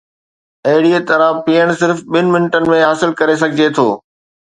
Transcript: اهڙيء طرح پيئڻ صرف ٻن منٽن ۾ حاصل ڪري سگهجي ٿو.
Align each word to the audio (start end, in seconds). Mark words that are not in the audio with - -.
اهڙيء 0.69 0.99
طرح 1.09 1.31
پيئڻ 1.45 1.69
صرف 1.83 1.99
ٻن 2.11 2.25
منٽن 2.35 2.69
۾ 2.75 2.83
حاصل 2.89 3.17
ڪري 3.23 3.41
سگهجي 3.47 3.73
ٿو. 3.79 3.91